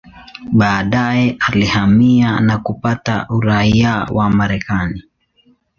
Baadaye 0.51 1.37
alihamia 1.47 2.39
na 2.39 2.57
kupata 2.57 3.25
uraia 3.29 4.03
wa 4.11 4.29
Marekani. 4.29 5.03